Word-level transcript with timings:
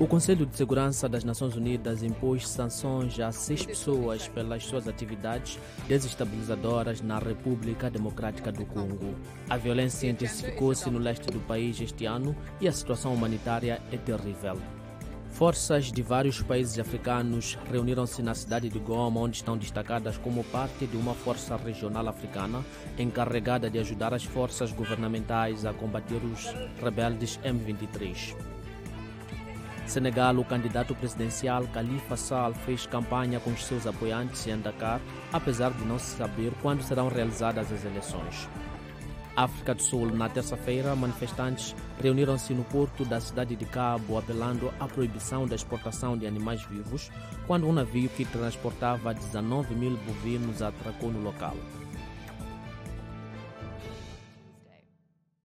O 0.00 0.06
Conselho 0.06 0.46
de 0.46 0.56
Segurança 0.56 1.08
das 1.08 1.24
Nações 1.24 1.56
Unidas 1.56 2.04
impôs 2.04 2.46
sanções 2.46 3.18
a 3.18 3.32
seis 3.32 3.66
pessoas 3.66 4.28
pelas 4.28 4.64
suas 4.64 4.86
atividades 4.86 5.58
desestabilizadoras 5.88 7.00
na 7.00 7.18
República 7.18 7.90
Democrática 7.90 8.52
do 8.52 8.64
Congo. 8.64 9.16
A 9.50 9.56
violência 9.56 10.08
intensificou-se 10.08 10.88
no 10.88 11.00
leste 11.00 11.26
do 11.32 11.40
país 11.40 11.80
este 11.80 12.06
ano 12.06 12.36
e 12.60 12.68
a 12.68 12.72
situação 12.72 13.12
humanitária 13.12 13.82
é 13.90 13.96
terrível. 13.96 14.56
Forças 15.32 15.90
de 15.90 16.00
vários 16.00 16.40
países 16.42 16.78
africanos 16.78 17.58
reuniram-se 17.68 18.22
na 18.22 18.36
cidade 18.36 18.68
de 18.68 18.78
Goma, 18.78 19.20
onde 19.20 19.38
estão 19.38 19.58
destacadas 19.58 20.16
como 20.16 20.44
parte 20.44 20.86
de 20.86 20.96
uma 20.96 21.12
força 21.12 21.56
regional 21.56 22.06
africana 22.06 22.64
encarregada 22.96 23.68
de 23.68 23.80
ajudar 23.80 24.14
as 24.14 24.22
forças 24.22 24.70
governamentais 24.70 25.66
a 25.66 25.72
combater 25.72 26.20
os 26.24 26.46
rebeldes 26.80 27.36
M23. 27.44 28.57
Senegal, 29.88 30.36
o 30.36 30.44
candidato 30.44 30.94
presidencial 30.94 31.64
Khalifa 31.72 32.14
Sall 32.14 32.52
fez 32.52 32.86
campanha 32.86 33.40
com 33.40 33.50
os 33.50 33.64
seus 33.64 33.86
apoiantes 33.86 34.46
em 34.46 34.58
Dakar, 34.58 35.00
apesar 35.32 35.70
de 35.70 35.84
não 35.84 35.98
se 35.98 36.16
saber 36.16 36.52
quando 36.60 36.82
serão 36.82 37.08
realizadas 37.08 37.72
as 37.72 37.84
eleições. 37.84 38.48
África 39.34 39.74
do 39.74 39.82
Sul, 39.82 40.12
na 40.12 40.28
terça-feira, 40.28 40.94
manifestantes 40.96 41.74
reuniram-se 42.02 42.52
no 42.52 42.64
porto 42.64 43.04
da 43.04 43.20
cidade 43.20 43.54
de 43.54 43.64
Cabo 43.64 44.18
apelando 44.18 44.70
à 44.80 44.86
proibição 44.86 45.46
da 45.46 45.54
exportação 45.54 46.18
de 46.18 46.26
animais 46.26 46.62
vivos, 46.64 47.10
quando 47.46 47.66
um 47.66 47.72
navio 47.72 48.10
que 48.10 48.24
transportava 48.24 49.14
19 49.14 49.74
mil 49.74 49.96
bovinos 49.98 50.60
atracou 50.60 51.12
no 51.12 51.22
local. 51.22 51.56